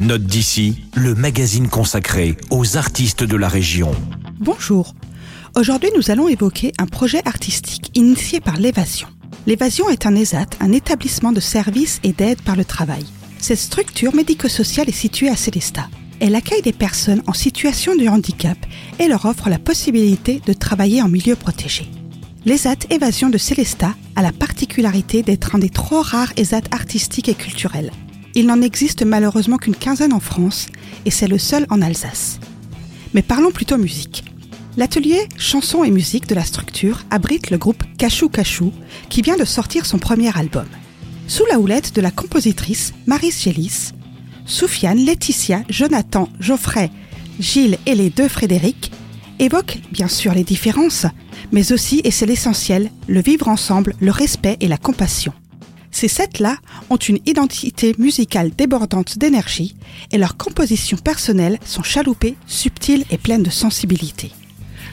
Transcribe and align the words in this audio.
Note 0.00 0.22
d'ici, 0.22 0.84
le 0.94 1.16
magazine 1.16 1.66
consacré 1.66 2.36
aux 2.50 2.76
artistes 2.76 3.24
de 3.24 3.36
la 3.36 3.48
région. 3.48 3.90
Bonjour. 4.38 4.94
Aujourd'hui, 5.56 5.90
nous 5.96 6.12
allons 6.12 6.28
évoquer 6.28 6.72
un 6.78 6.86
projet 6.86 7.20
artistique 7.24 7.90
initié 7.96 8.38
par 8.38 8.58
l'Évasion. 8.58 9.08
L'Évasion 9.48 9.90
est 9.90 10.06
un 10.06 10.14
ESAT, 10.14 10.50
un 10.60 10.70
établissement 10.70 11.32
de 11.32 11.40
services 11.40 11.98
et 12.04 12.12
d'aide 12.12 12.40
par 12.42 12.54
le 12.54 12.64
travail. 12.64 13.04
Cette 13.40 13.58
structure 13.58 14.14
médico-sociale 14.14 14.88
est 14.88 14.92
située 14.92 15.30
à 15.30 15.36
Célestat. 15.36 15.88
Elle 16.20 16.36
accueille 16.36 16.62
des 16.62 16.72
personnes 16.72 17.24
en 17.26 17.32
situation 17.32 17.96
de 17.96 18.06
handicap 18.06 18.58
et 19.00 19.08
leur 19.08 19.24
offre 19.24 19.48
la 19.48 19.58
possibilité 19.58 20.40
de 20.46 20.52
travailler 20.52 21.02
en 21.02 21.08
milieu 21.08 21.34
protégé. 21.34 21.88
L'ESAT 22.44 22.86
Évasion 22.90 23.30
de 23.30 23.38
Célestat 23.38 23.96
a 24.14 24.22
la 24.22 24.30
particularité 24.30 25.24
d'être 25.24 25.56
un 25.56 25.58
des 25.58 25.70
trop 25.70 26.02
rares 26.02 26.32
ESAT 26.36 26.62
artistiques 26.70 27.28
et 27.28 27.34
culturels. 27.34 27.90
Il 28.34 28.46
n'en 28.46 28.62
existe 28.62 29.04
malheureusement 29.04 29.56
qu'une 29.56 29.76
quinzaine 29.76 30.12
en 30.12 30.20
France 30.20 30.66
et 31.04 31.10
c'est 31.10 31.28
le 31.28 31.38
seul 31.38 31.66
en 31.70 31.82
Alsace. 31.82 32.40
Mais 33.14 33.22
parlons 33.22 33.50
plutôt 33.50 33.78
musique. 33.78 34.24
L'atelier 34.76 35.28
chansons 35.36 35.82
et 35.82 35.90
musique 35.90 36.28
de 36.28 36.34
la 36.34 36.44
structure 36.44 37.04
abrite 37.10 37.50
le 37.50 37.58
groupe 37.58 37.82
Cachou 37.96 38.28
Cachou 38.28 38.72
qui 39.08 39.22
vient 39.22 39.36
de 39.36 39.44
sortir 39.44 39.86
son 39.86 39.98
premier 39.98 40.36
album. 40.36 40.66
Sous 41.26 41.44
la 41.46 41.58
houlette 41.58 41.94
de 41.94 42.00
la 42.00 42.10
compositrice 42.10 42.94
Maris 43.06 43.34
Gélis, 43.42 43.92
Soufiane, 44.46 44.98
Laetitia, 44.98 45.62
Jonathan, 45.68 46.28
Geoffrey, 46.40 46.90
Gilles 47.40 47.78
et 47.86 47.94
les 47.94 48.10
deux 48.10 48.28
Frédéric 48.28 48.92
évoquent 49.38 49.80
bien 49.92 50.08
sûr 50.08 50.32
les 50.32 50.44
différences, 50.44 51.06
mais 51.52 51.72
aussi, 51.72 52.00
et 52.04 52.10
c'est 52.10 52.26
l'essentiel, 52.26 52.90
le 53.06 53.20
vivre 53.20 53.48
ensemble, 53.48 53.94
le 54.00 54.10
respect 54.10 54.56
et 54.60 54.68
la 54.68 54.78
compassion. 54.78 55.32
Ces 55.98 56.06
sept-là 56.06 56.58
ont 56.90 56.96
une 56.96 57.18
identité 57.26 57.92
musicale 57.98 58.52
débordante 58.56 59.18
d'énergie 59.18 59.74
et 60.12 60.18
leurs 60.18 60.36
compositions 60.36 60.96
personnelles 60.96 61.58
sont 61.64 61.82
chaloupées, 61.82 62.36
subtiles 62.46 63.04
et 63.10 63.18
pleines 63.18 63.42
de 63.42 63.50
sensibilité. 63.50 64.30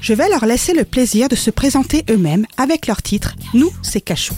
Je 0.01 0.15
vais 0.15 0.27
leur 0.29 0.47
laisser 0.47 0.73
le 0.73 0.83
plaisir 0.83 1.27
de 1.27 1.35
se 1.35 1.51
présenter 1.51 2.05
eux-mêmes 2.09 2.47
avec 2.57 2.87
leur 2.87 3.03
titre 3.03 3.35
Nous, 3.53 3.69
c'est 3.83 4.01
Cachou. 4.01 4.33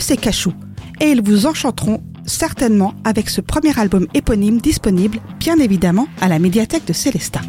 C'est 0.00 0.16
Cachou. 0.16 0.52
Et 1.00 1.10
ils 1.10 1.22
vous 1.22 1.46
enchanteront 1.46 2.02
certainement 2.26 2.94
avec 3.04 3.28
ce 3.28 3.40
premier 3.40 3.78
album 3.78 4.06
éponyme 4.14 4.60
disponible 4.60 5.18
bien 5.38 5.58
évidemment 5.58 6.08
à 6.20 6.28
la 6.28 6.38
médiathèque 6.38 6.86
de 6.86 6.92
Célestat. 6.92 7.40